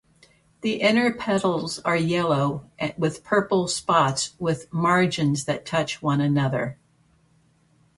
[0.61, 2.65] The inner petals are yellow
[2.97, 6.75] with purple spots with margins that touch one another.